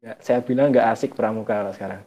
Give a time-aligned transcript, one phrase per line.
[0.00, 2.00] Nggak, saya bilang nggak asik pramuka kalau sekarang.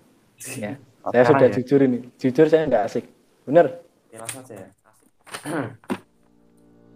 [0.57, 0.81] Ya,
[1.13, 1.53] saya sudah ya?
[1.53, 1.99] jujur ini.
[2.17, 3.05] Jujur saya nggak asik.
[3.45, 3.85] Bener?
[4.09, 4.69] Ya, langsung aja ya.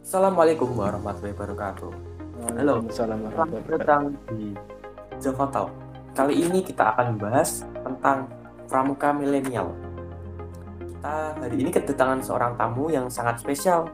[0.01, 1.91] Assalamualaikum warahmatullahi wabarakatuh.
[2.49, 2.81] Halo.
[2.89, 3.77] Selamat warahmatullahi wabarakatuh.
[3.77, 4.57] datang di
[5.21, 5.69] Java Talk.
[6.17, 8.17] Kali ini kita akan membahas tentang
[8.65, 9.77] pramuka milenial.
[10.81, 13.85] Kita hari ini kedatangan seorang tamu yang sangat spesial.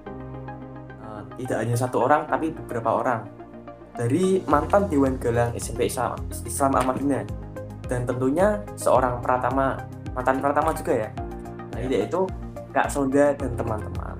[1.03, 3.42] Eh, tidak hanya satu orang, tapi beberapa orang.
[3.93, 7.23] Dari mantan Dewan Galang SMP Islam, Islam Ahmadiyah.
[7.85, 9.77] Dan tentunya seorang pratama,
[10.17, 11.09] mantan pratama juga ya.
[11.73, 12.25] Nah, ini yaitu
[12.73, 14.17] Kak Sonda dan teman-teman.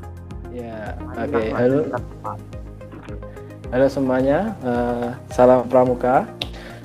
[0.54, 1.18] Ya, oke.
[1.18, 1.78] langsung Halo,
[3.74, 4.54] halo semuanya.
[4.62, 6.30] Eh, salam pramuka.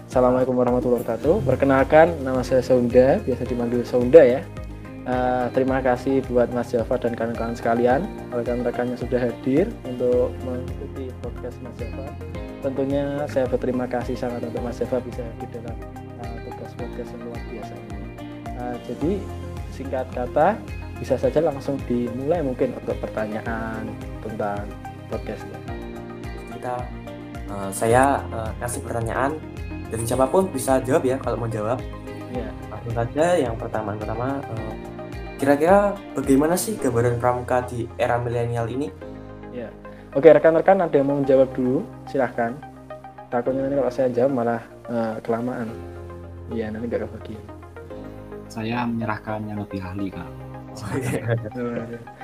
[0.09, 1.45] Assalamualaikum warahmatullahi wabarakatuh.
[1.45, 4.41] Perkenalkan, nama saya Saunda, biasa dipanggil Saunda ya.
[5.05, 11.13] Eh, terima kasih buat Mas Java dan kawan-kawan sekalian, rekan-rekan yang sudah hadir untuk mengikuti
[11.21, 12.09] podcast Mas Java.
[12.59, 15.77] Tentunya saya berterima kasih sangat untuk Mas Java bisa di dalam
[16.23, 17.99] eh, tugas podcast yang luar biasa ini.
[18.49, 19.13] Eh, jadi
[19.71, 20.49] singkat kata,
[20.99, 23.87] bisa saja langsung dimulai mungkin untuk pertanyaan
[24.23, 24.67] tentang
[25.07, 25.59] podcastnya.
[26.59, 26.75] kita
[27.47, 29.39] eh, saya eh, kasih pertanyaan
[29.89, 31.79] dan siapa pun bisa jawab ya kalau mau jawab
[32.29, 34.75] Ya, langsung saja yang pertama pertama eh,
[35.41, 38.93] kira-kira bagaimana sih gambaran pramuka di era milenial ini
[39.49, 39.73] ya.
[40.13, 42.57] Oke rekan-rekan ada yang mau menjawab dulu, silahkan.
[43.29, 45.69] Takutnya nanti kalau saya jawab malah eh, kelamaan.
[46.49, 47.45] Iya nanti nggak kebagian.
[48.49, 50.25] saya menyerahkan yang lebih ahli kak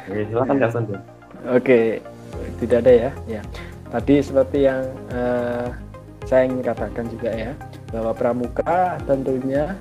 [0.09, 0.99] Oke, silakan Kak Sonda.
[1.51, 1.99] Oke,
[2.63, 3.11] tidak ada ya.
[3.27, 3.43] Ya,
[3.91, 5.69] tadi seperti yang eh,
[6.25, 7.53] saya ingin katakan juga ya,
[7.91, 9.75] bahwa pramuka tentunya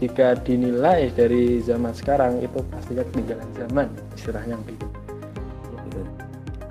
[0.00, 4.86] jika dinilai dari zaman sekarang itu pastinya ketinggalan zaman, istilahnya begitu.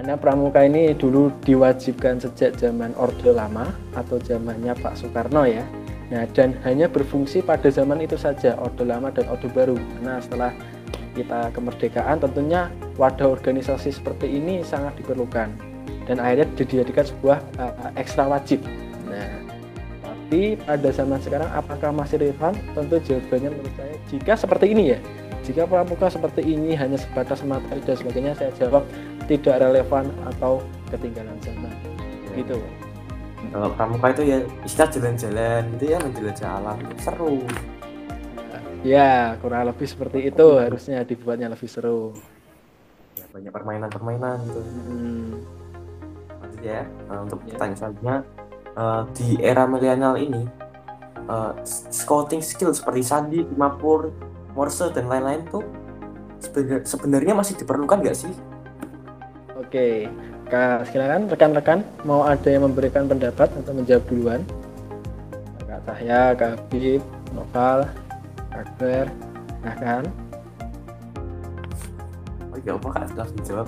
[0.03, 5.63] Karena pramuka ini dulu diwajibkan sejak zaman Orde Lama atau zamannya Pak Soekarno ya.
[6.11, 9.79] Nah, dan hanya berfungsi pada zaman itu saja, Orde Lama dan Orde Baru.
[10.03, 10.51] Nah, setelah
[11.15, 12.67] kita kemerdekaan tentunya
[12.99, 15.55] wadah organisasi seperti ini sangat diperlukan
[16.03, 18.59] dan akhirnya dijadikan sebuah uh, ekstra wajib.
[19.07, 19.39] Nah,
[20.03, 22.51] tapi pada zaman sekarang apakah masih relevan?
[22.75, 24.99] Tentu jawabannya menurut saya jika seperti ini ya.
[25.43, 28.87] Jika pramuka seperti ini hanya sebatas materi dan sebagainya, saya jawab
[29.25, 31.73] tidak relevan atau ketinggalan zaman.
[32.33, 32.57] Gitu.
[33.51, 37.45] kalau pramuka itu ya istilah jalan-jalan gitu ya menjelajah alam seru
[38.83, 42.11] Ya, kurang lebih seperti itu harusnya dibuatnya lebih seru.
[43.15, 45.31] ya, banyak permainan-permainan gitu Hmm,
[46.59, 47.55] ya Nah, untuk Ya.
[47.55, 48.15] pertanyaan selanjutnya
[48.73, 50.43] eh, di era milenial ini
[51.23, 54.11] eh, scouting skill seperti sandi, dimapur,
[54.51, 55.63] morse dan lain-lain tuh
[56.41, 58.33] sebenar- sebenarnya masih diperlukan nggak sih?
[59.73, 60.05] Oke,
[60.53, 64.45] Kak, silakan rekan-rekan mau ada yang memberikan pendapat atau menjawab duluan?
[65.65, 67.01] Kak Cahya, Kak Habib,
[67.33, 67.89] Noval,
[68.53, 69.09] Kak Ber,
[69.65, 70.05] silahkan.
[72.53, 73.67] Oh iya apa kak langsung dijawab?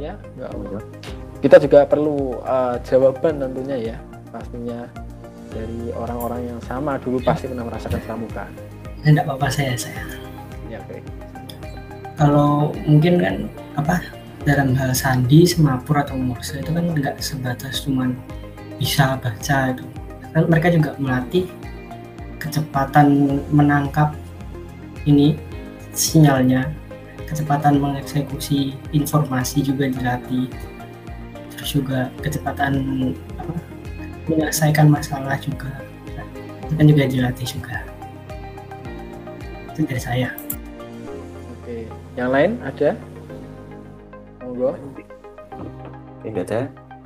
[0.00, 0.80] Ya, nggak apa-apa.
[1.44, 3.96] Kita juga perlu uh, jawaban tentunya ya,
[4.32, 4.88] pastinya
[5.52, 8.48] dari orang-orang yang sama dulu pasti pernah merasakan pramuka.
[9.04, 10.00] Tidak apa-apa saya saya.
[10.72, 10.96] Ya, oke.
[12.16, 13.36] Kalau mungkin kan
[13.76, 14.00] apa
[14.44, 18.16] dalam hal sandi, semapur atau morse itu kan nggak sebatas cuman
[18.80, 19.84] bisa baca itu.
[20.30, 21.44] Kan mereka juga melatih
[22.40, 24.16] kecepatan menangkap
[25.04, 25.36] ini
[25.92, 26.72] sinyalnya,
[27.28, 30.48] kecepatan mengeksekusi informasi juga dilatih.
[31.52, 32.72] Terus juga kecepatan
[33.36, 33.52] apa,
[34.30, 35.68] menyelesaikan masalah juga
[36.70, 37.76] itu kan juga dilatih juga.
[39.74, 40.30] Itu dari saya.
[41.58, 42.94] Oke, yang lain ada?
[46.20, 46.60] Ya nggak ada.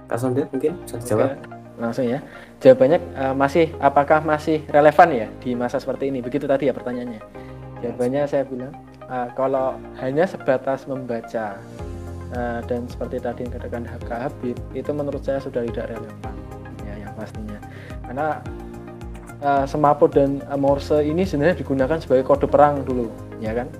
[0.04, 1.32] Kak Sonda mungkin bisa dijawab?
[1.32, 1.36] Oke,
[1.80, 2.18] langsung ya.
[2.60, 6.20] Jawabannya eh, masih apakah masih relevan ya di masa seperti ini?
[6.20, 7.22] Begitu tadi ya pertanyaannya.
[7.80, 8.74] Jawabannya saya bilang
[9.08, 11.56] eh, kalau hanya sebatas membaca
[12.34, 16.34] eh, dan seperti tadi yang katakan Kak Habib itu menurut saya sudah tidak relevan
[16.84, 17.58] ya yang pastinya.
[18.04, 18.26] Karena
[19.40, 23.08] eh, semaput dan morse ini sebenarnya digunakan sebagai kode perang dulu,
[23.40, 23.72] ya kan?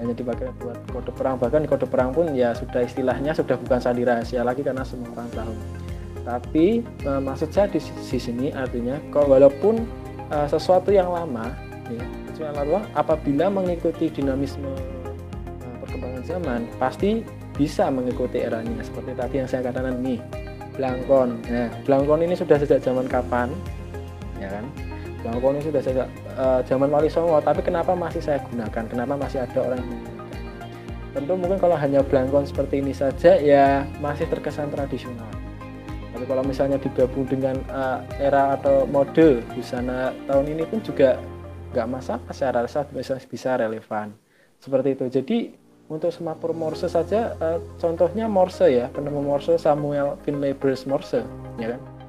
[0.00, 1.36] Hanya dipakai buat kode perang.
[1.36, 5.12] Bahkan di kode perang pun ya sudah istilahnya sudah bukan sandi rahasia lagi karena semua
[5.12, 5.54] orang tahu.
[6.24, 9.84] Tapi eh, maksud saya di sisi sini artinya kok walaupun
[10.32, 11.52] eh, sesuatu yang lama
[11.92, 12.04] ya
[12.56, 14.72] lama apabila mengikuti dinamisme
[15.60, 17.20] eh, perkembangan zaman pasti
[17.52, 18.80] bisa mengikuti eranya.
[18.80, 20.16] Seperti tadi yang saya katakan nih
[20.80, 21.44] Blangkon.
[21.44, 23.52] Nah Blangkon ini sudah sejak zaman kapan?
[24.40, 24.64] Ya kan
[25.20, 27.38] Blangkon ini sudah sejak eh, zaman Wali Songo.
[27.40, 28.84] Tapi kenapa masih saya gunakan?
[28.88, 30.00] Kenapa masih ada orang yang
[31.10, 35.28] tentu mungkin kalau hanya Blangkon seperti ini saja ya masih terkesan tradisional.
[36.10, 41.18] Tapi kalau misalnya digabung dengan uh, era atau mode busana tahun ini pun juga
[41.70, 44.14] nggak masalah saya rasa bisa bisa relevan.
[44.60, 45.04] Seperti itu.
[45.08, 45.38] Jadi
[45.90, 48.86] untuk semapur Morse saja uh, contohnya Morse ya.
[48.94, 51.26] Penemu Morse Samuel Finley Bruce Morse
[51.58, 51.99] ya kan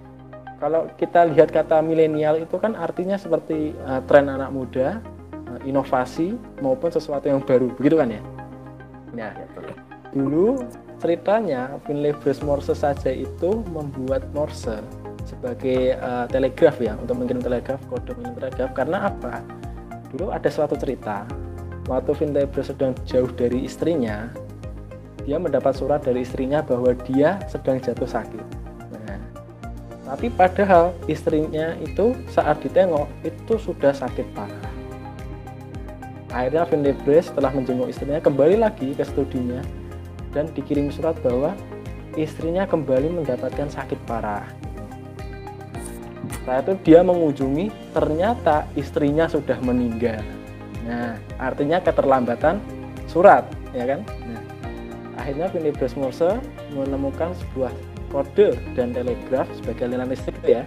[0.62, 5.02] kalau kita lihat kata milenial itu kan artinya seperti uh, tren anak muda
[5.50, 8.22] uh, inovasi maupun sesuatu yang baru begitu kan ya?
[9.18, 9.34] Nah
[10.14, 10.62] dulu
[11.02, 14.86] ceritanya Finley Bruce Morse saja itu membuat Morse
[15.26, 18.70] sebagai uh, telegraf ya untuk mengirim telegraf kode mengirim telegraf.
[18.78, 19.42] Karena apa?
[20.14, 21.26] Dulu ada suatu cerita
[21.90, 24.30] waktu Vintebre sedang jauh dari istrinya
[25.26, 28.61] dia mendapat surat dari istrinya bahwa dia sedang jatuh sakit
[30.12, 34.68] tapi padahal istrinya itu saat ditengok itu sudah sakit parah
[36.36, 39.64] akhirnya Vintebre setelah menjenguk istrinya kembali lagi ke studinya
[40.36, 41.56] dan dikirim surat bahwa
[42.20, 44.44] istrinya kembali mendapatkan sakit parah
[46.42, 50.26] setelah itu dia mengunjungi, ternyata istrinya sudah meninggal.
[50.90, 52.58] Nah, artinya keterlambatan
[53.06, 53.46] surat,
[53.78, 54.02] ya kan?
[54.26, 54.42] Nah,
[55.22, 56.42] akhirnya Finibus Morse
[56.74, 57.70] menemukan sebuah
[58.12, 60.64] kode dan telegraf sebagai aliran listrik itu ya,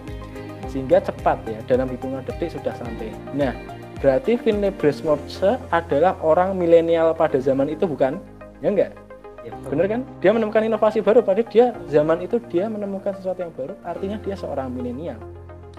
[0.73, 3.13] sehingga cepat ya dalam hitungan detik sudah sampai.
[3.37, 3.55] Nah,
[4.01, 8.19] berarti Finibus Morse adalah orang milenial pada zaman itu bukan?
[8.65, 8.93] Ya enggak?
[9.45, 10.01] Ya, bener kan?
[10.25, 14.41] Dia menemukan inovasi baru, pada dia zaman itu dia menemukan sesuatu yang baru, artinya dia
[14.41, 15.21] seorang milenial.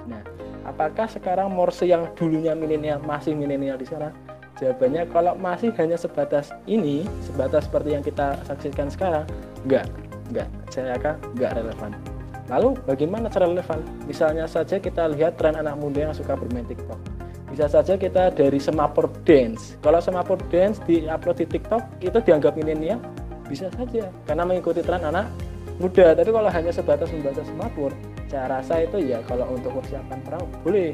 [0.06, 0.22] Nah,
[0.70, 4.14] apakah sekarang Morse yang dulunya milenial masih milenial di sana?
[4.62, 9.26] Jawabannya kalau masih hanya sebatas ini, sebatas seperti yang kita saksikan sekarang,
[9.68, 9.90] enggak,
[10.32, 11.92] enggak, saya akan enggak relevan.
[12.46, 13.82] Lalu bagaimana cara relevan?
[14.06, 16.98] Misalnya saja kita lihat tren anak muda yang suka bermain TikTok.
[17.50, 19.80] Bisa saja kita dari semapur dance.
[19.82, 23.02] Kalau semapur dance di upload di TikTok itu dianggap milenial,
[23.50, 25.26] bisa saja karena mengikuti tren anak
[25.82, 26.14] muda.
[26.14, 27.90] Tapi kalau hanya sebatas membaca semapur,
[28.30, 30.94] saya rasa itu ya kalau untuk persiapan perang boleh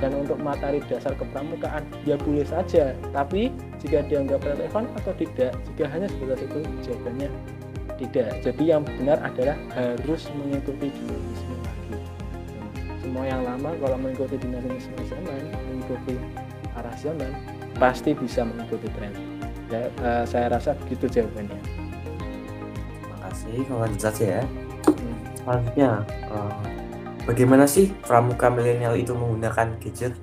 [0.00, 5.84] dan untuk materi dasar kepramukaan ya boleh saja tapi jika dianggap relevan atau tidak jika
[5.86, 7.28] hanya sebatas itu jawabannya
[8.02, 8.42] tidak.
[8.42, 11.98] Jadi yang benar adalah harus mengikuti dinamisme lagi
[13.02, 16.16] semua yang lama kalau mengikuti dinamisme zaman mengikuti
[16.72, 17.28] arah zaman
[17.76, 19.12] pasti bisa mengikuti tren.
[19.68, 21.60] Ya, uh, saya rasa begitu jawabannya.
[22.96, 24.44] Terima kasih kawan saja ya.
[25.36, 25.90] Selanjutnya
[26.32, 26.56] uh,
[27.28, 30.14] bagaimana sih pramuka milenial itu menggunakan gadget?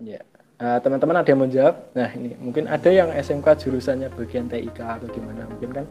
[0.00, 0.24] Ya
[0.62, 1.76] uh, teman-teman ada yang mau jawab?
[1.94, 5.46] Nah ini mungkin ada yang SMK jurusannya bagian TIK atau gimana?
[5.48, 5.84] Mungkin kan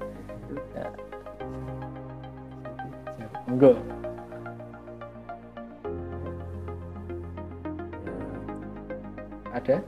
[0.76, 0.88] ya.
[3.48, 3.72] monggo
[9.58, 9.82] ada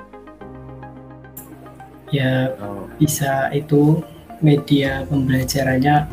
[2.09, 2.89] ya oh.
[2.97, 4.01] bisa itu
[4.41, 6.09] media pembelajarannya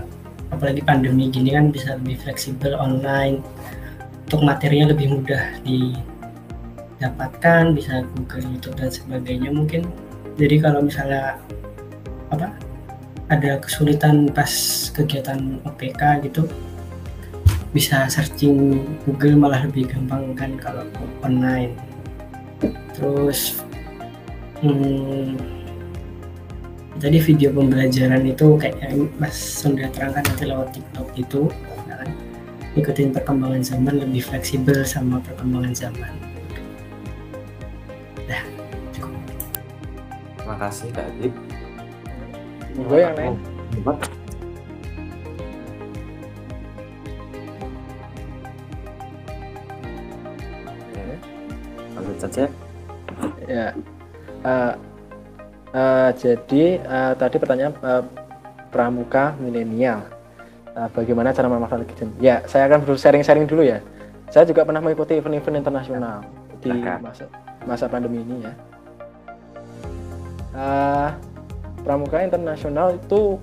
[0.52, 3.40] apalagi pandemi gini kan bisa lebih fleksibel online
[4.26, 9.86] untuk materinya lebih mudah didapatkan bisa Google YouTube dan sebagainya mungkin
[10.36, 11.40] jadi kalau misalnya
[12.28, 12.52] apa
[13.26, 14.50] ada kesulitan pas
[14.94, 16.46] kegiatan OPK gitu
[17.74, 20.86] bisa searching Google malah lebih gampang kan kalau
[21.20, 21.76] online.
[22.96, 23.60] Terus
[24.64, 25.36] hmm,
[26.96, 31.42] jadi video pembelajaran itu kayak yang Mas sudah terangkan nanti lewat TikTok itu
[31.84, 32.08] ya kan?
[32.76, 36.12] ikutin perkembangan zaman lebih fleksibel sama perkembangan zaman.
[40.46, 41.10] Terima kasih Kak
[42.76, 43.16] gue yang
[51.96, 52.44] lanjut saja
[53.48, 53.72] ya
[54.44, 54.74] uh,
[55.76, 58.00] Uh, jadi uh, tadi pertanyaan uh,
[58.72, 60.08] pramuka milenial.
[60.72, 62.08] Uh, bagaimana cara memanfaatkan gadget?
[62.16, 63.84] Ya, saya akan sharing-sharing dulu ya.
[64.32, 66.24] Saya juga pernah mengikuti event-event internasional
[66.64, 67.28] di masa
[67.68, 68.52] masa pandemi ini ya.
[70.56, 71.10] Uh,
[71.86, 73.38] pramuka internasional itu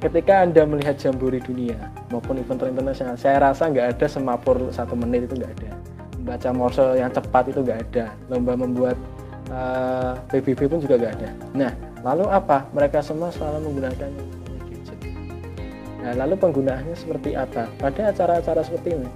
[0.00, 1.76] ketika anda melihat jambore dunia
[2.08, 5.70] maupun event internasional, saya rasa nggak ada semapur satu menit itu nggak ada.
[6.16, 8.16] Membaca morse yang cepat itu nggak ada.
[8.32, 8.96] Lomba membuat
[9.52, 11.30] uh, eh, PBB pun juga gak ada.
[11.52, 12.64] Nah, lalu apa?
[12.72, 14.10] Mereka semua selalu menggunakan
[14.68, 15.00] gadget.
[16.00, 17.68] Nah, lalu penggunaannya seperti apa?
[17.76, 19.08] Pada acara-acara seperti ini,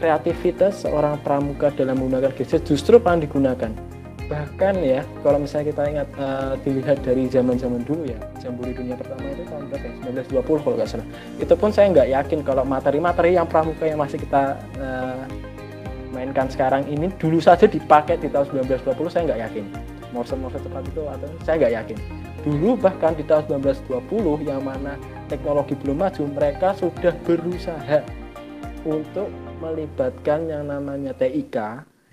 [0.00, 3.87] kreativitas seorang pramuka dalam menggunakan gadget justru paling digunakan.
[4.28, 9.24] Bahkan ya, kalau misalnya kita ingat uh, dilihat dari zaman-zaman dulu ya, jambore dunia pertama
[9.32, 9.92] itu tahun berapa ya?
[10.44, 11.08] 1920 kalau nggak salah.
[11.40, 15.24] Itu pun saya nggak yakin kalau materi-materi yang pramuka yang masih kita uh,
[16.12, 19.64] mainkan sekarang ini dulu saja dipakai di tahun 1920 saya nggak yakin
[20.12, 21.98] morse-morse cepat itu atau saya nggak yakin
[22.42, 24.96] dulu bahkan di tahun 1920 yang mana
[25.28, 28.00] teknologi belum maju mereka sudah berusaha
[28.88, 29.28] untuk
[29.60, 31.56] melibatkan yang namanya TIK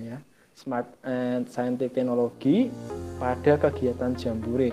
[0.01, 0.17] ya
[0.56, 2.72] Smart and Scientific Technology
[3.20, 4.72] pada kegiatan Jambore.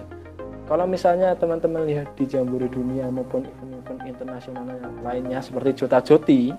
[0.70, 6.54] Kalau misalnya teman-teman lihat di Jambore dunia maupun event-event internasional yang lainnya seperti Jota Joti,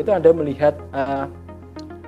[0.00, 1.28] itu Anda melihat uh,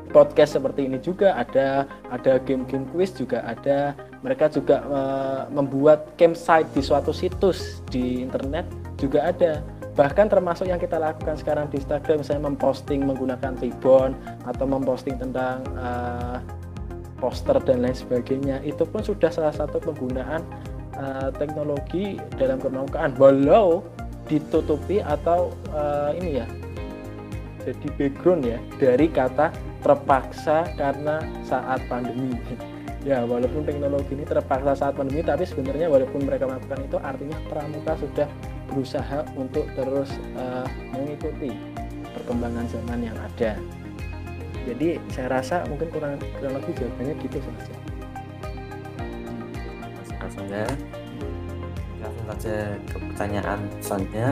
[0.08, 3.92] podcast seperti ini juga ada, ada game-game quiz juga ada.
[4.24, 8.64] Mereka juga uh, membuat campsite di suatu situs di internet
[8.96, 9.60] juga ada
[9.94, 15.62] bahkan termasuk yang kita lakukan sekarang di Instagram saya memposting menggunakan ribbon atau memposting tentang
[15.78, 16.42] uh,
[17.22, 20.42] poster dan lain sebagainya itu pun sudah salah satu penggunaan
[20.98, 23.86] uh, teknologi dalam kemaukan walau
[24.26, 26.46] ditutupi atau uh, ini ya
[27.64, 29.48] jadi background ya dari kata
[29.80, 32.36] terpaksa karena saat pandemi.
[33.04, 38.00] Ya walaupun teknologi ini terpaksa saat pandemi tapi sebenarnya walaupun mereka melakukan itu artinya pramuka
[38.00, 38.24] sudah
[38.68, 41.52] berusaha untuk terus uh, mengikuti
[42.14, 43.58] perkembangan zaman yang ada.
[44.64, 47.74] Jadi saya rasa mungkin kurang kurang lebih jawabannya gitu saja.
[50.24, 50.64] Langsung saja,
[52.00, 52.56] langsung saja
[52.88, 54.28] ke pertanyaan selanjutnya.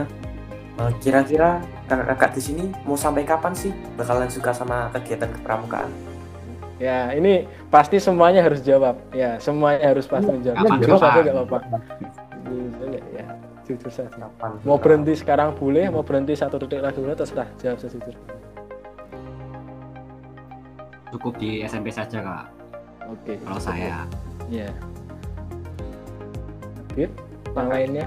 [0.73, 5.93] Eh, kira-kira kakak-kakak di sini mau sampai kapan sih bakalan suka sama kegiatan kepramukaan?
[6.81, 8.97] Ya, ini pasti semuanya harus jawab.
[9.13, 10.65] Ya, semuanya harus pasti menjawab.
[10.81, 11.77] Jujur saja nggak apa-apa.
[13.13, 17.47] Ya jujur saja Kapan mau berhenti sekarang boleh mau berhenti satu detik lagi boleh terserah
[17.59, 18.15] jawab sejujur
[21.13, 22.45] cukup di SMP saja kak
[23.07, 24.05] oke okay, kalau saya
[24.51, 24.69] ya
[26.93, 27.09] Fit,
[27.57, 28.05] yang lainnya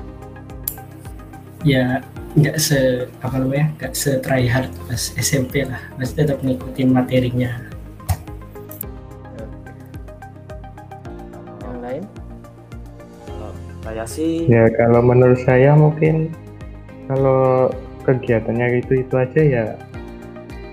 [1.66, 1.98] ya
[2.38, 7.65] nggak se apa namanya nggak se try hard pas SMP lah masih tetap ngikutin materinya
[14.06, 16.30] sih ya kalau menurut saya mungkin
[17.10, 17.70] kalau
[18.06, 19.66] kegiatannya itu itu aja ya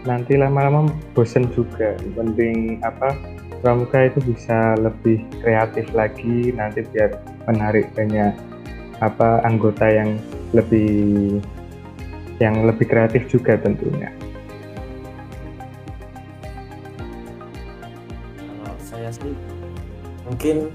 [0.05, 3.15] nanti lama-lama bosen juga penting apa
[3.63, 7.15] pramuka itu bisa lebih kreatif lagi nanti biar
[7.47, 8.35] menarik banyak
[8.99, 10.19] apa anggota yang
[10.51, 11.39] lebih
[12.43, 14.11] yang lebih kreatif juga tentunya.
[18.35, 19.33] Kalau saya sih
[20.27, 20.71] mungkin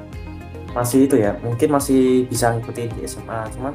[0.76, 3.74] masih itu ya mungkin masih bisa ngikutin di SMA cuman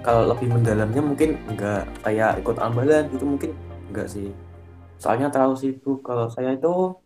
[0.00, 3.50] kalau lebih mendalamnya mungkin enggak kayak ikut ambalan itu mungkin
[3.92, 4.32] enggak sih.
[4.96, 6.96] Soalnya terlalu sibuk kalau saya itu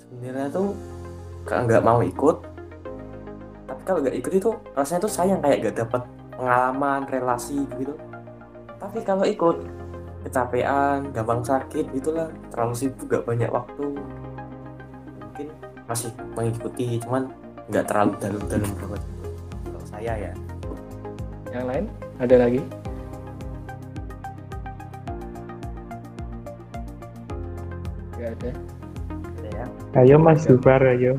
[0.00, 0.72] sebenarnya tuh
[1.44, 2.36] enggak mau ikut.
[3.68, 6.02] Tapi kalau enggak ikut itu rasanya tuh sayang kayak enggak dapat
[6.32, 7.94] pengalaman relasi gitu.
[8.80, 9.56] Tapi kalau ikut
[10.24, 13.86] kecapean gampang sakit itulah terlalu sibuk gak banyak waktu.
[15.18, 15.48] Mungkin
[15.86, 17.30] masih mengikuti cuman
[17.70, 19.02] nggak terlalu dalam-dalam banget.
[19.62, 20.32] Kalau saya ya.
[21.52, 21.84] Yang lain?
[22.18, 22.60] Ada lagi?
[28.16, 28.50] Nggak ada.
[29.52, 29.66] Ya?
[30.00, 31.12] Ayo mas Zubar ayo.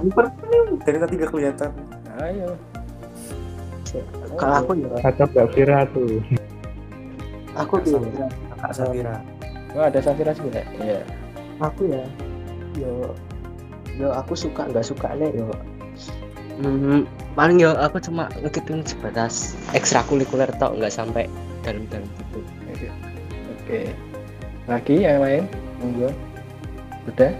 [0.00, 0.26] Zubar
[0.82, 1.70] dari tadi gak kelihatan.
[2.24, 2.56] Ayo.
[4.34, 4.90] Kalau aku ya.
[5.04, 6.18] Atau Mbak Fira tuh.
[7.54, 8.02] Aku tuh.
[8.58, 9.20] Kak Safira.
[9.76, 10.64] Oh ada Safira juga?
[10.80, 11.04] Ya
[11.60, 12.02] aku ya.
[12.74, 13.14] Yo
[13.98, 15.46] yo aku suka nggak suka nih yo
[16.62, 17.06] hmm,
[17.38, 21.30] paling yo aku cuma ngikutin sebatas ekstrakurikuler tok nggak sampai
[21.62, 22.38] dalam-dalam gitu
[22.70, 22.88] oke
[23.62, 23.80] oke
[24.66, 25.44] lagi yang lain
[25.78, 26.10] monggo
[27.04, 27.32] sudah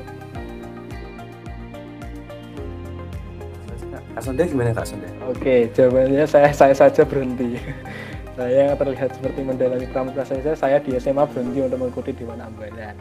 [4.15, 5.11] Kak gimana Kak Sonda?
[5.27, 7.59] Oke, jawabannya saya saya saja berhenti.
[8.39, 10.55] saya terlihat seperti mendalami pramuka saja.
[10.55, 12.95] Saya di SMA berhenti untuk mengikuti Dewan Ambalan.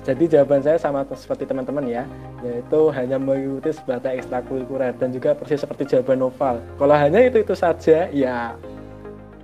[0.00, 2.08] Jadi jawaban saya sama seperti teman-teman ya,
[2.40, 6.56] yaitu hanya mengikuti sebatas ekstrakurikuler dan juga persis seperti jawaban Noval.
[6.80, 8.56] Kalau hanya itu itu saja, ya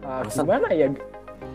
[0.00, 0.88] uh, gimana ya?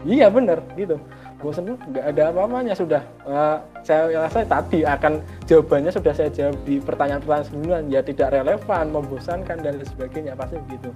[0.05, 1.01] Iya benar gitu.
[1.41, 3.01] Bosan nggak ada apa-apanya sudah.
[3.25, 5.17] Uh, saya rasa tadi akan
[5.49, 10.61] jawabannya sudah saya jawab di pertanyaan-pertanyaan sebelumnya, ya tidak relevan, membosankan dan lain sebagainya pasti
[10.69, 10.93] begitu.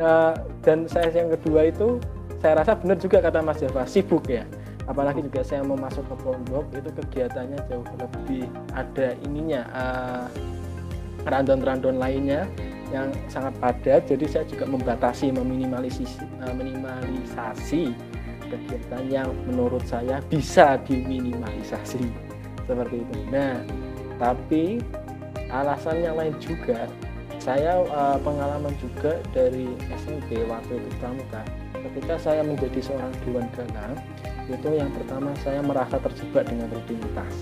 [0.00, 0.32] Uh,
[0.64, 2.00] dan saya yang kedua itu
[2.38, 4.46] saya rasa benar juga kata Mas Java sibuk ya
[4.88, 10.26] apalagi juga saya mau masuk ke pondok itu kegiatannya jauh lebih ada ininya uh,
[11.28, 12.48] randon-randon lainnya
[12.88, 14.08] yang sangat padat.
[14.08, 17.92] Jadi saya juga membatasi meminimalisasi uh, minimalisasi
[18.48, 22.08] kegiatan yang menurut saya bisa diminimalisasi.
[22.64, 23.16] Seperti itu.
[23.28, 23.60] Nah
[24.16, 24.80] tapi
[25.52, 26.88] alasan yang lain juga
[27.38, 29.68] saya uh, pengalaman juga dari
[30.00, 31.44] SMP waktu itu pramuka.
[31.76, 33.94] Ketika saya menjadi seorang dewan galang
[34.48, 37.32] itu yang pertama saya merasa terjebak dengan rutinitas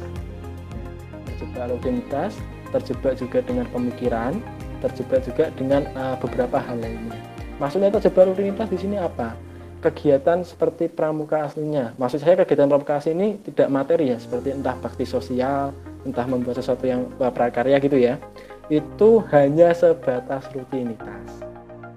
[1.30, 2.32] terjebak rutinitas
[2.75, 4.32] terjebak juga dengan pemikiran
[4.82, 7.18] terjebak juga dengan uh, beberapa hal lainnya
[7.62, 9.38] maksudnya terjebak rutinitas di sini apa
[9.86, 11.94] kegiatan seperti pramuka aslinya.
[11.94, 15.70] Maksud saya kegiatan pramuka asli ini tidak materi ya, seperti entah bakti sosial,
[16.02, 18.18] entah membuat sesuatu yang uh, prakarya gitu ya.
[18.66, 21.22] Itu hanya sebatas rutinitas.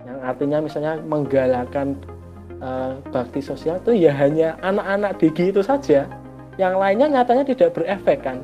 [0.05, 1.97] Yang artinya misalnya menggalakkan
[2.59, 6.07] uh, bakti sosial itu ya hanya anak-anak digi itu saja.
[6.59, 8.43] Yang lainnya nyatanya tidak berefek kan.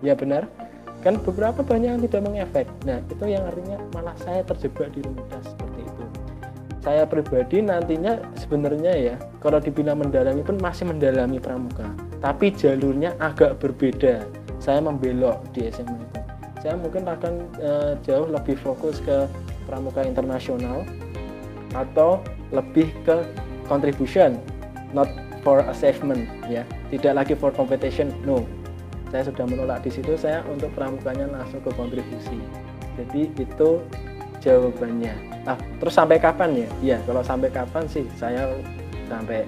[0.00, 0.48] Ya benar.
[1.00, 2.66] Kan beberapa banyak yang tidak mengefek.
[2.84, 6.04] Nah, itu yang artinya malah saya terjebak di rutinitas seperti itu
[6.80, 9.14] saya pribadi nantinya sebenarnya ya
[9.44, 11.92] kalau dibilang mendalami pun masih mendalami pramuka
[12.24, 14.24] tapi jalurnya agak berbeda
[14.60, 16.20] saya membelok di SMA itu
[16.60, 19.28] saya mungkin akan uh, jauh lebih fokus ke
[19.68, 20.84] pramuka internasional
[21.76, 22.20] atau
[22.52, 23.16] lebih ke
[23.70, 24.42] contribution
[24.90, 25.06] not
[25.46, 26.66] for achievement ya.
[26.90, 28.42] Tidak lagi for competition no.
[29.14, 32.38] Saya sudah menolak di situ saya untuk pramukanya langsung ke kontribusi.
[32.98, 33.78] Jadi itu
[34.42, 35.14] jawabannya.
[35.46, 36.68] Ah terus sampai kapan ya?
[36.82, 38.06] Iya kalau sampai kapan sih?
[38.18, 38.50] Saya
[39.06, 39.46] sampai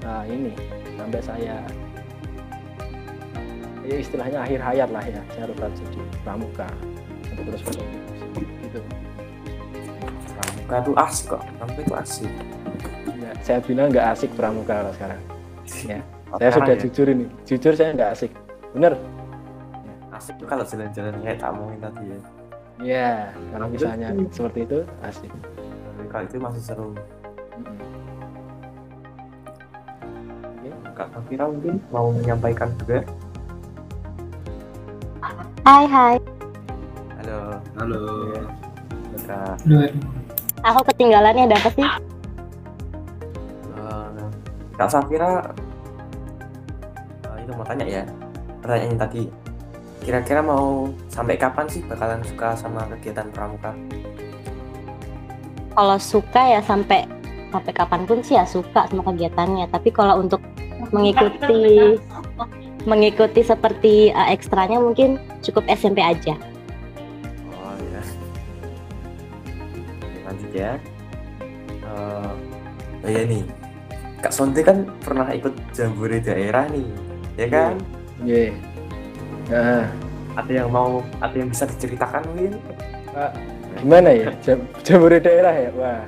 [0.00, 0.52] nah, ini
[0.96, 1.56] sampai saya
[3.84, 5.20] ya istilahnya akhir hayat lah ya.
[5.36, 6.68] Saya harus jadi pramuka
[7.36, 8.44] untuk terus berkontribusi.
[8.64, 8.80] Gitu.
[10.36, 12.32] Pramuka tuh asik kok pramuka itu asik
[13.48, 15.20] saya bilang nggak asik pramuka kalau sekarang
[15.88, 16.04] ya
[16.36, 16.80] saya sudah ya?
[16.84, 18.32] jujur ini jujur saya nggak asik
[18.76, 18.92] bener
[20.12, 22.20] asik tuh kalau jalan-jalan kayak tamu tadi ya
[22.78, 25.26] Iya, kalau misalnya itu, seperti itu asik.
[26.14, 26.88] Kalau itu masih seru.
[30.94, 33.02] Kak Safira mungkin mau menyampaikan juga.
[35.66, 36.14] Hai hai.
[37.18, 37.58] Halo.
[37.82, 38.02] Halo.
[38.30, 38.42] Ya.
[39.26, 39.90] Kak.
[40.62, 41.86] Aku ketinggalannya ada apa sih?
[44.78, 45.42] Kak Safira,
[47.26, 48.02] uh, itu mau tanya ya,
[48.62, 49.22] pertanyaannya tadi
[50.06, 53.74] kira-kira mau sampai kapan sih bakalan suka sama kegiatan pramuka?
[55.74, 57.10] Kalau suka ya sampai
[57.50, 59.66] sampai kapan pun sih ya suka sama kegiatannya.
[59.68, 60.38] Tapi kalau untuk
[60.94, 61.98] mengikuti
[62.86, 66.38] mengikuti seperti uh, ekstranya mungkin cukup SMP aja.
[67.50, 68.02] Oh ya.
[70.24, 70.72] Lanjut ya.
[71.84, 72.32] Uh,
[73.04, 73.42] oh ya nih,
[74.18, 76.86] Kak Sonte kan pernah ikut jambore daerah nih,
[77.38, 77.74] ya kan?
[78.26, 78.50] Iya.
[78.50, 78.52] Yeah.
[79.48, 79.84] Nah,
[80.38, 82.58] ada yang mau, ada yang bisa diceritakan mungkin?
[83.14, 83.30] Uh,
[83.78, 84.28] gimana ya?
[84.82, 85.70] Jambore daerah ya?
[85.78, 86.02] Wah.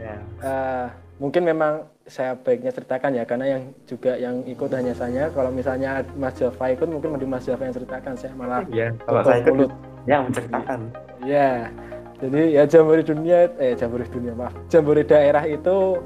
[0.00, 0.16] Ya.
[0.40, 0.86] Uh,
[1.20, 6.02] mungkin memang saya baiknya ceritakan ya karena yang juga yang ikut hanya saya kalau misalnya
[6.18, 9.54] Mas Java ikut mungkin di Mas Java yang ceritakan saya malah ya, kalau saya ikut
[9.54, 9.70] mulut.
[10.10, 10.90] yang menceritakan
[11.22, 11.70] ya
[12.18, 16.02] jadi ya jambore dunia eh jambore dunia maaf jambore daerah itu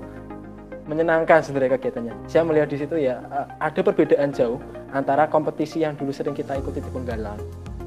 [0.85, 2.15] menyenangkan sebenarnya kegiatannya.
[2.29, 3.25] Saya melihat di situ ya
[3.61, 4.61] ada perbedaan jauh
[4.93, 7.41] antara kompetisi yang dulu sering kita ikuti di Penggalang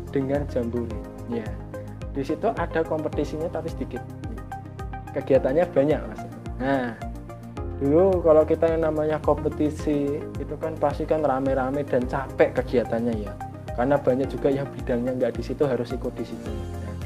[0.10, 0.90] dengan Jambore.
[1.30, 1.46] Ya,
[2.16, 4.02] di situ ada kompetisinya tapi sedikit.
[5.14, 6.22] Kegiatannya banyak mas.
[6.58, 6.98] Nah,
[7.78, 13.34] dulu kalau kita yang namanya kompetisi itu kan pasti kan rame-rame dan capek kegiatannya ya.
[13.78, 16.50] Karena banyak juga yang bidangnya nggak di situ harus ikut di situ.
[16.50, 16.98] Nah,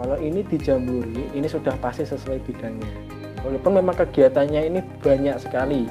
[0.00, 3.13] kalau ini di Jambore ini sudah pasti sesuai bidangnya
[3.44, 5.86] walaupun memang kegiatannya ini banyak sekali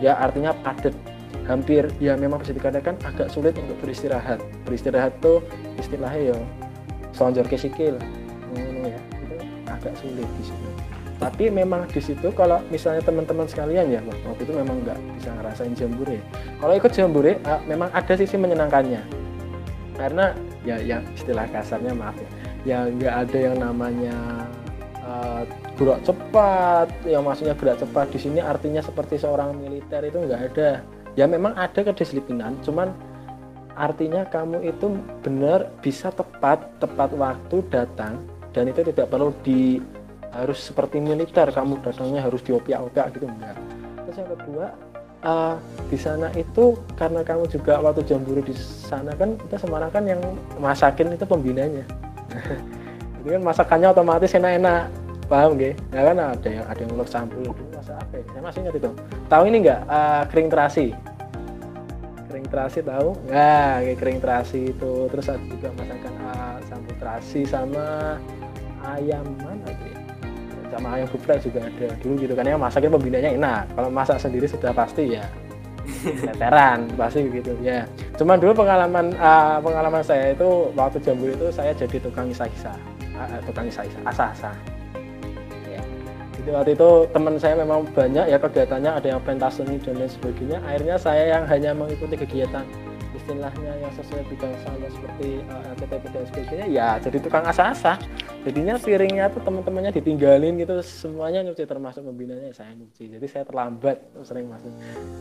[0.00, 0.96] ya artinya padat.
[1.46, 4.42] Hampir ya memang bisa dikatakan agak sulit untuk beristirahat.
[4.66, 5.46] Beristirahat tuh
[5.78, 6.36] istilahnya ya
[7.14, 7.94] sonjor ke sikil.
[8.50, 9.36] Hmm, ya itu
[9.70, 10.70] agak sulit di situ
[11.16, 15.72] tapi memang di situ kalau misalnya teman-teman sekalian ya waktu itu memang nggak bisa ngerasain
[15.72, 16.20] jambure.
[16.60, 19.00] Kalau ikut jambure ah, memang ada sisi menyenangkannya.
[19.96, 22.28] Karena ya yang istilah kasarnya maaf ya
[22.66, 24.16] ya nggak ada yang namanya
[25.06, 25.42] uh,
[25.78, 28.06] gerak cepat yang maksudnya gerak cepat.
[28.10, 30.82] Di sini artinya seperti seorang militer itu nggak ada.
[31.16, 32.92] Ya memang ada kedisiplinan cuman
[33.76, 39.80] artinya kamu itu benar bisa tepat tepat waktu datang dan itu tidak perlu di
[40.32, 43.56] harus seperti militer kamu datangnya harus diopiak-opiak gitu enggak.
[44.04, 44.66] Terus yang kedua
[45.24, 45.54] uh,
[45.88, 50.20] di sana itu karena kamu juga waktu jamburu di sana kan kita Semarang kan yang
[50.60, 51.84] masakin itu pembinanya
[53.26, 54.86] itu kan masakannya otomatis enak-enak
[55.26, 55.74] paham gak?
[55.90, 58.24] Ya kan ada yang ada yang ulur campur itu masa apa ya?
[58.30, 58.90] Saya masih ingat itu.
[59.26, 60.86] Tahu ini enggak uh, kering terasi?
[62.30, 63.18] Kering terasi tahu?
[63.26, 64.92] Nggak, kayak kering terasi itu.
[65.10, 67.86] Terus ada juga masakan uh, sambal terasi sama
[68.94, 69.98] ayam mana tuh ya?
[70.70, 73.62] Sama ayam geprek juga ada dulu gitu kan ya masaknya pembinanya enak.
[73.74, 75.26] Kalau masak sendiri sudah pasti ya
[76.26, 77.86] veteran pasti begitu ya.
[78.18, 82.76] Cuman dulu pengalaman uh, pengalaman saya itu waktu jambul itu saya jadi tukang isah-isah.
[83.16, 84.76] Uh, tukang isah-isah, asah-asah
[86.52, 90.58] waktu itu teman saya memang banyak ya kegiatannya ada yang pentas seni dan lain sebagainya
[90.62, 92.62] akhirnya saya yang hanya mengikuti kegiatan
[93.16, 97.98] istilahnya yang sesuai bidang saya seperti uh, LTTP dan sebagainya ya jadi tukang asa-asa
[98.46, 103.18] jadinya piringnya tuh teman-temannya ditinggalin gitu semuanya nyuci termasuk pembinanya saya nyuci.
[103.18, 104.70] Jadi saya terlambat sering masuk.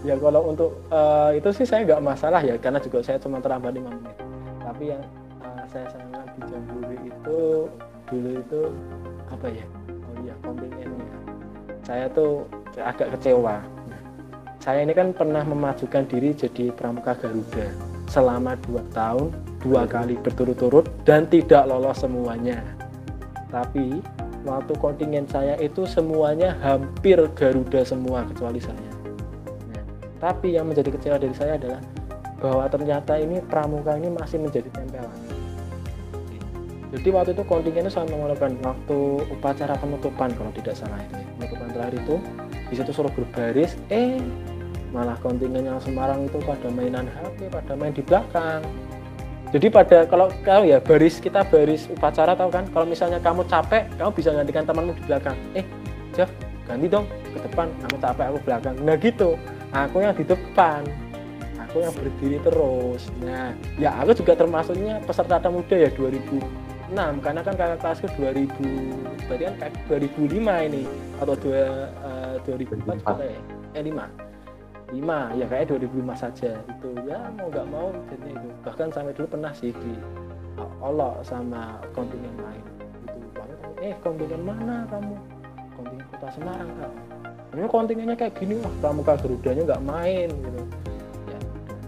[0.05, 3.73] Ya kalau untuk eh, itu sih saya nggak masalah ya karena juga saya cuma terlambat
[3.73, 4.13] lima menit.
[4.61, 5.01] Tapi yang
[5.41, 7.39] eh, saya sangat di Jambore itu
[8.05, 8.61] dulu itu
[9.33, 11.17] apa ya oh iya kontingennya
[11.81, 12.45] saya tuh
[12.77, 13.57] agak kecewa.
[14.61, 17.69] Saya ini kan pernah memajukan diri jadi pramuka Garuda
[18.05, 19.33] selama dua tahun
[19.65, 22.61] dua kali berturut-turut dan tidak lolos semuanya
[23.49, 24.01] tapi
[24.45, 28.89] waktu kontingen saya itu semuanya hampir Garuda semua kecuali saya.
[29.73, 29.83] Nah,
[30.21, 31.81] tapi yang menjadi kecewa dari saya adalah
[32.39, 35.17] bahwa ternyata ini pramuka ini masih menjadi tempelan.
[36.95, 41.27] Jadi waktu itu kontingennya sangat mengeluarkan waktu upacara penutupan kalau tidak salah itu ya.
[41.35, 42.15] penutupan terakhir itu
[42.71, 44.21] di situ suruh berbaris eh
[44.95, 48.63] malah kontingen yang Semarang itu pada mainan HP pada main di belakang
[49.55, 52.67] jadi pada kalau kau ya baris kita baris upacara tahu kan?
[52.75, 55.37] Kalau misalnya kamu capek kamu bisa gantikan temanmu di belakang.
[55.55, 55.63] Eh
[56.11, 56.27] Jeff
[56.67, 58.75] ganti dong ke depan kamu capek aku belakang.
[58.83, 59.39] Nah gitu.
[59.71, 60.83] Aku yang di depan.
[61.55, 63.07] Aku yang berdiri terus.
[63.23, 68.51] Nah ya aku juga termasuknya peserta muda ya 2006 karena kan kakak kelasku 2000
[69.31, 70.83] berarti kan kakak 2005 ini.
[71.23, 73.39] Atau dua, eh, 2004 juga ya
[73.71, 74.34] eh 5
[74.93, 76.51] 5 ya kayak 2005 saja.
[76.69, 78.49] Itu ya mau nggak mau jadinya itu.
[78.61, 79.93] Bahkan sampai dulu pernah sih di
[80.81, 82.65] olok sama kontingen lain.
[83.05, 85.15] Itu banget eh kontingen mana kamu?
[85.73, 87.15] Kontingen kota Semarang kamu
[87.55, 90.61] ini kontingennya kayak gini wah pramuka Garudanya nggak main gitu.
[91.31, 91.39] Ya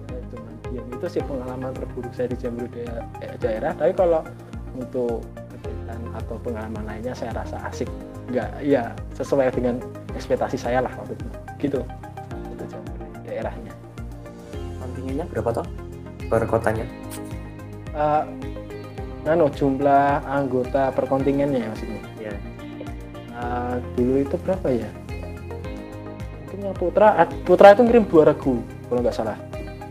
[0.07, 3.71] saya cuma diam itu sih pengalaman terburuk saya di daerah, eh, daerah.
[3.75, 4.21] Tapi kalau
[4.79, 7.91] untuk kegiatan atau pengalaman lainnya saya rasa asik.
[8.31, 9.83] Nggak ya sesuai dengan
[10.15, 11.27] ekspektasi saya lah waktu itu.
[11.67, 11.81] Gitu
[15.17, 15.67] kontingennya berapa toh?
[16.29, 16.85] Per kotanya?
[17.97, 18.23] Eh,
[19.25, 22.01] nano jumlah anggota per kontingennya ya maksudnya?
[22.21, 22.33] Ya
[23.37, 24.89] Eh, dulu itu berapa ya?
[26.41, 29.37] Mungkin yang putra ah, putra itu ngirim dua regu kalau nggak salah.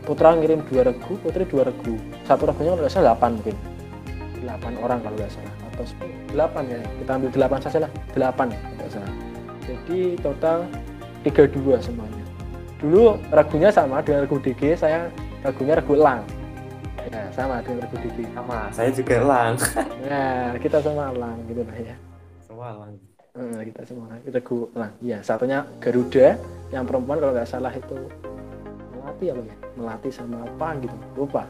[0.02, 1.94] Putra ngirim dua regu putri dua regu.
[2.26, 3.56] Satu regunya kalau nggak salah delapan mungkin.
[4.42, 5.52] Delapan orang kalau nggak salah.
[5.70, 6.78] Atau sepuluh delapan ya.
[6.82, 9.12] Kita ambil delapan saja lah delapan nggak salah.
[9.62, 10.58] Jadi total
[11.22, 12.15] tiga dua semuanya
[12.87, 15.11] dulu regunya sama dengan regu DG saya
[15.42, 16.22] regunya regu elang.
[17.11, 19.55] Ya sama dengan regu DG sama saya juga elang.
[20.07, 21.96] Nah kita sama elang gitu lah ya.
[22.46, 22.94] Semua elang.
[23.37, 26.38] Eh, kita semua kita gu lah iya satunya Garuda
[26.70, 27.99] yang perempuan kalau nggak salah itu
[28.94, 29.57] melati apa ya?
[29.75, 31.42] Melati sama apa gitu lupa.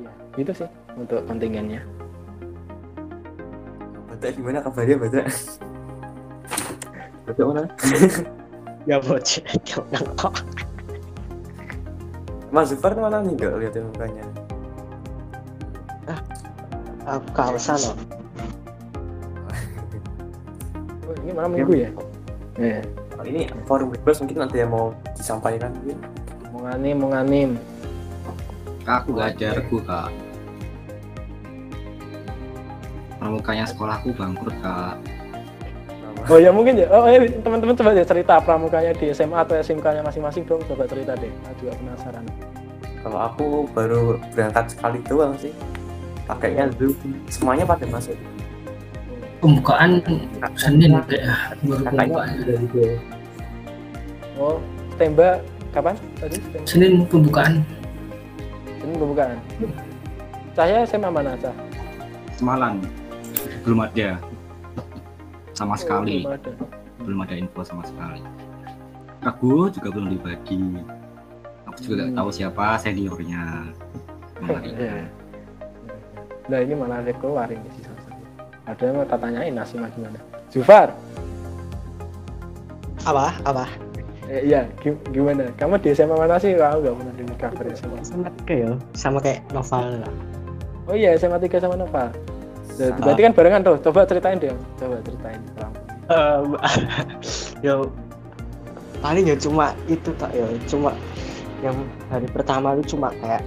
[0.00, 1.84] Iya gitu sih untuk kontingennya
[4.08, 5.26] Batak gimana kabarnya Batak
[7.28, 7.62] Batak mana
[8.88, 10.34] ya bocah jangan kok.
[12.52, 14.24] Mas Zufar mana nih nggak liatin mukanya.
[17.02, 17.96] Aku kausan loh
[21.12, 21.90] oh, ini malam minggu ya?
[22.56, 22.80] Iya.
[23.20, 25.70] Oh, ini forum bebas mungkin nanti yang mau disampaikan.
[25.76, 25.98] Mungkin
[26.50, 27.50] mau nganim mau nganim.
[28.82, 30.10] Kak, aku gak ada regu kak.
[33.22, 34.98] Pramukanya sekolahku bangkrut kak.
[36.28, 36.86] Oh ya mungkin ya.
[36.92, 40.86] Oh eh, teman-teman coba ya cerita pramukanya di SMA atau SMK nya masing-masing dong coba
[40.86, 41.30] cerita deh.
[41.50, 42.24] Aku juga penasaran.
[43.02, 45.50] Kalau aku baru berangkat sekali doang sih.
[46.22, 46.94] Pakainya Zoom
[47.26, 48.14] semuanya pada masuk
[49.42, 49.98] pembukaan
[50.54, 52.46] Senin kayak baru kakaknya pembukaan.
[52.46, 52.90] dari gue
[54.38, 54.56] oh
[54.94, 55.36] tembak
[55.74, 56.36] kapan tadi?
[56.38, 56.62] Tembak.
[56.70, 57.52] Senin pembukaan.
[58.86, 59.36] Ini pembukaan
[60.54, 61.54] saya SMA mana cah?
[62.38, 62.78] Semalam
[63.66, 64.20] belum ada
[65.62, 66.50] sama sekali, Oh, belum ada.
[67.00, 68.20] belum ada info sama sekali.
[69.22, 70.62] Regu juga belum dibagi.
[71.64, 72.14] Aku juga Hmm.
[72.14, 73.70] tahu siapa seniornya.
[76.42, 78.10] Nah ini malah ada keluar ini satu.
[78.66, 80.18] Ada yang mau tanyain Nasima gimana?
[80.50, 80.90] Jufar,
[83.02, 83.64] apa apa
[84.26, 85.50] eh, iya gi- gimana?
[85.54, 86.52] Kamu di SMA mana sih?
[86.52, 87.98] Aku nggak pernah dengar kabar SMA.
[88.02, 90.12] sama kayak ya sama kayak novel lah
[90.82, 92.10] Oh iya SMA 3 sama Nova.
[92.72, 92.98] Sama.
[93.04, 93.76] berarti kan barengan tuh.
[93.84, 94.52] Coba ceritain deh.
[94.80, 95.40] Coba ceritain.
[96.10, 96.46] Em,
[97.66, 97.92] yo
[99.02, 100.94] paling ya cuma itu tak ya cuma
[101.62, 101.74] yang
[102.10, 103.42] hari pertama itu cuma kayak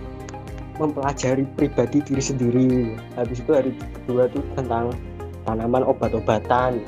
[0.76, 2.70] mempelajari pribadi diri sendiri
[3.16, 3.72] habis itu hari
[4.04, 4.92] kedua tuh tentang
[5.48, 6.84] tanaman obat-obatan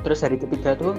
[0.00, 0.96] terus hari ketiga tuh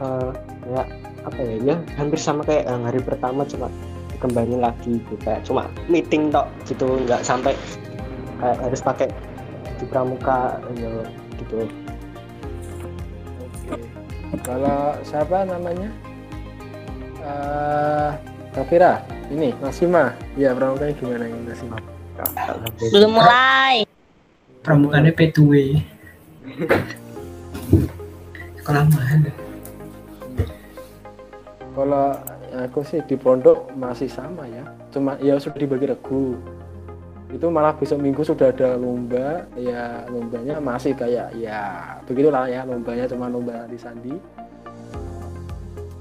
[0.00, 0.30] eh,
[0.72, 0.82] ya
[1.24, 3.68] apa ya ya hampir sama kayak yang hari pertama cuma
[4.12, 7.52] dikembangin lagi gitu kayak cuma meeting tok gitu nggak sampai
[8.40, 9.08] kayak harus pakai
[9.84, 10.88] di pramuka ya,
[11.36, 11.68] gitu
[13.44, 13.76] Oke.
[14.40, 15.92] Kalau siapa namanya?
[17.20, 18.10] Eh,
[18.56, 19.04] Kafira.
[19.28, 20.16] Ini Nasima.
[20.36, 21.76] Ya, pramukanya gimana ini Nasima?
[22.92, 23.84] Belum mulai.
[24.64, 25.76] pramukanya P2W
[28.64, 29.20] sekolah mahal
[31.74, 32.06] Kalau
[32.64, 34.64] aku sih di pondok masih sama ya.
[34.94, 36.38] Cuma ya sudah dibagi regu.
[37.32, 39.46] Itu malah besok minggu sudah ada lomba.
[39.54, 44.14] Ya lombanya masih kayak ya begitulah ya lombanya cuma lomba di sandi.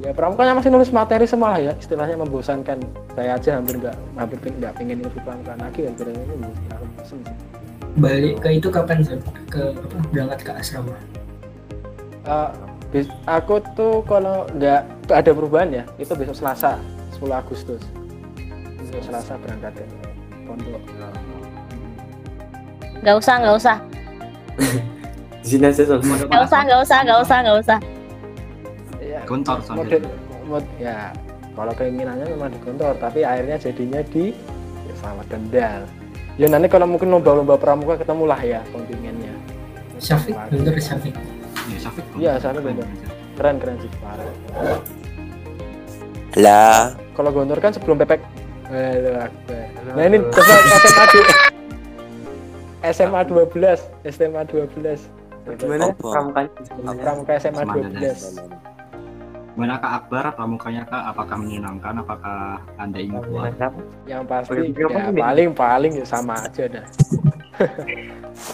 [0.02, 1.74] Ya pramukanya masih nulis materi semua lah ya.
[1.78, 2.82] Istilahnya membosankan.
[3.14, 7.20] Saya aja hampir nggak hampir nggak pengen ilmu pramuka lagi dan kira ini aku bosen
[7.22, 7.38] sih.
[7.94, 9.22] balik ke itu kapan sih
[9.54, 10.98] ke apa berangkat ke asrama
[12.90, 14.82] bes- aku tuh kalau nggak
[15.14, 16.82] ada perubahan ya itu besok Selasa
[17.22, 17.86] 10 Agustus
[18.82, 19.86] besok Selasa berangkat ke
[20.48, 20.82] pondok.
[23.04, 23.78] Nggak usah, nggak usah,
[25.44, 26.00] Di sini aja Sol.
[26.00, 27.78] nggak usah, nggak usah, nggak usah, nggak usah.
[29.04, 29.20] ya,
[29.76, 30.02] model
[30.48, 31.12] mod, ya
[31.54, 34.32] kalau keinginannya memang di kantor tapi akhirnya jadinya di
[34.88, 35.82] ya, Selamat Kendal.
[36.40, 39.36] Ya nanti kalau mungkin lomba-lomba pramuka ketemulah ya kontingennya.
[40.02, 41.14] Syafiq bener Syafiq?
[41.70, 42.06] Ya, Syafiq.
[42.18, 42.88] Iya, Syafiq bener.
[43.38, 43.76] keren keren.
[43.84, 44.34] Sih parah.
[46.34, 48.18] Lah, kalau Gontor kan sebelum Akbar.
[49.94, 51.32] Nah ini coba SMA du-
[52.84, 54.74] SMA 12 SMA 12
[55.44, 55.92] Gimana?
[55.92, 55.94] Sebenarnya?
[56.00, 57.34] pramuka.
[57.40, 58.12] SMA Semangatnya.
[58.16, 58.64] 12
[59.54, 60.34] Gimana Kak Akbar?
[60.34, 61.14] Pramukanya Kak?
[61.14, 62.02] Apakah menyenangkan?
[62.02, 63.70] Apakah Anda ingin apa?
[64.10, 66.86] yang pasti ya paling paling ya sama aja dah.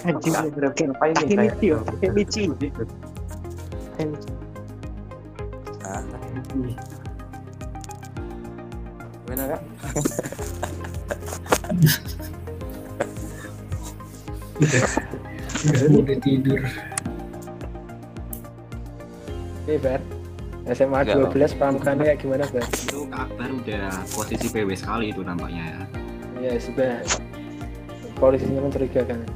[0.04, 0.44] Anjing
[9.40, 9.64] Gimana kak?
[15.96, 16.60] udah tidur
[19.64, 20.02] Oke Bar
[20.76, 22.68] SMA Enggak, 12 pramukanya kayak gimana Bar?
[22.68, 25.80] Itu Kak Akbar udah posisi PW sekali itu nampaknya ya.
[26.44, 27.00] Ya sudah
[28.20, 29.32] polisinya mencurigakan ya.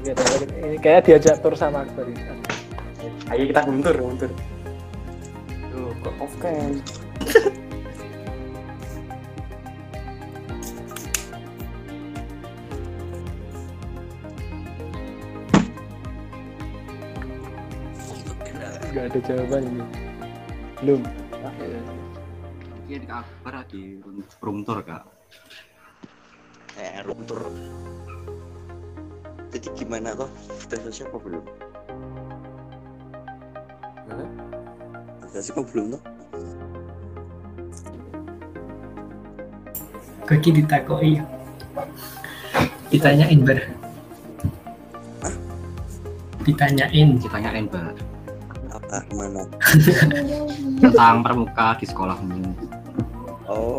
[0.00, 0.16] Oke,
[0.64, 2.24] ini kayak diajak tur sama Akbar ini.
[3.28, 4.32] Ayo kita mundur, mundur.
[6.20, 6.82] Off cam?
[18.96, 19.84] Gak ada jawaban ini
[20.80, 21.00] belum
[22.86, 23.98] Mungkin Kak Akbar di
[24.40, 25.04] room tour Kak.
[26.80, 27.44] eh, room tour.
[29.52, 30.30] Jadi gimana kok?
[30.68, 31.44] Udah selesai apa belum?
[35.36, 36.02] Udah selesai apa belum toh?
[40.24, 41.20] kaki ditakoi
[42.88, 43.60] ditanyain ber
[46.40, 47.92] ditanyain Ditanyain Bar
[48.80, 49.44] Apa mana?
[50.80, 52.56] tentang pramuka di sekolahmu.
[53.44, 53.76] Oh,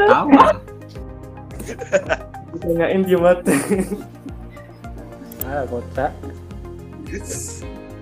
[0.00, 0.56] Tahu lah.
[2.56, 3.52] Tanyain dia mati.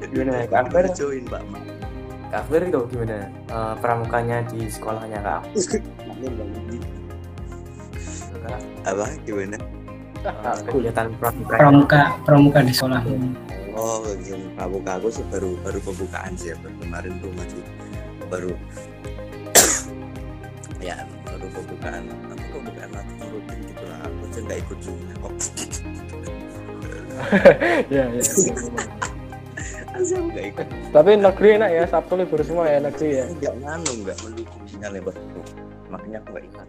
[0.05, 0.85] Gimana Kak Akbar?
[0.97, 1.43] join Pak.
[2.33, 3.29] Kak Akbar itu gimana?
[3.31, 5.41] Eh, pramukanya di sekolahnya Kak?
[8.85, 9.57] Apa gimana?
[10.65, 11.57] kegiatan pramuka.
[11.61, 13.05] pramuka pramuka di sekolah
[13.75, 16.57] Oh, yang pramuka aku sih baru baru pembukaan sih ya.
[16.63, 17.61] Baru kemarin tuh masih
[18.31, 18.53] baru
[20.89, 25.35] ya baru pembukaan apa pembukaan latihan rutin gitu lah aku sih nggak ikut juga kok
[27.95, 28.23] ya ya
[30.35, 30.67] nggak ikut.
[30.91, 33.25] Tapi negeri enak ya Sabtu libur semua ya negeri ya.
[33.31, 35.41] Nggak nganu nggak mendukung sinyal lebar itu
[35.89, 36.69] makanya aku nggak ikut.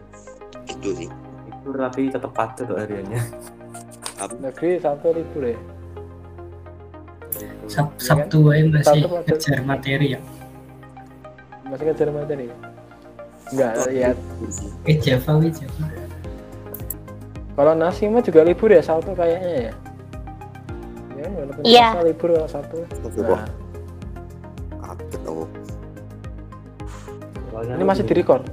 [0.69, 1.10] Itu sih.
[1.49, 3.21] Itu tapi tetap patuh tuh hariannya.
[4.39, 5.58] negeri Sabtu libur ya?
[7.67, 10.19] Sab Sabtu aja masih Sabtu masih- ngejar materi ya?
[11.65, 12.45] Masih ngejar materi?
[13.51, 14.10] Enggak ya.
[14.86, 15.86] Eh Java wih Java.
[17.56, 19.73] Kalau Nasima juga libur ya Sabtu kayaknya ya
[21.25, 21.88] ya walaupun Iya.
[21.89, 23.45] Selasa libur kalau Sabtu Tapi kok nah,
[24.79, 25.43] kaget aku
[27.65, 28.43] ini masih di record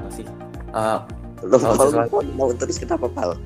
[0.00, 0.24] masih.
[0.72, 0.98] Eh,
[1.36, 2.16] Oh, Pal, sesuatu.
[2.32, 3.36] mau terus kenapa pal?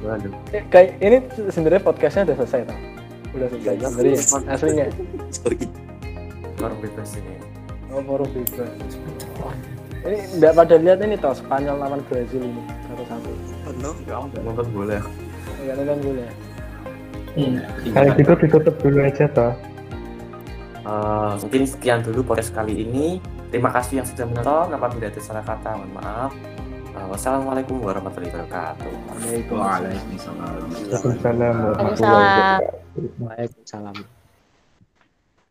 [0.00, 0.32] waduh.
[0.50, 1.16] Eh, kayak ini
[1.48, 2.78] sebenarnya podcastnya udah selesai tau
[3.32, 4.48] udah selesai Iya, iya.
[4.48, 4.86] aslinya
[5.30, 5.66] Sorry.
[6.58, 7.34] Orang bebas ini.
[7.88, 8.92] oh forum bebas
[10.02, 13.31] ini enggak pada lihat ini toh Spanyol lawan Brazil ini satu-satu Oh,
[13.82, 13.90] no.
[13.98, 14.98] Enggak, enggak nonton bola.
[15.58, 16.30] enggak nonton gue ya
[17.32, 19.52] enggak Kalau gitu ditutup dulu aja toh.
[20.82, 23.22] Eh, mungkin sekian dulu podcast kali ini.
[23.54, 24.74] Terima kasih yang sudah menonton.
[24.74, 26.32] Apabila ada salah kata, mohon maaf.
[26.92, 28.92] Eh, wassalamualaikum warahmatullahi wabarakatuh.
[29.48, 30.60] Waalaikumsalam
[30.92, 31.54] Waalaikumsalam.
[31.72, 32.60] Waalaikumsalam.
[33.22, 33.96] Waalaikumsalam.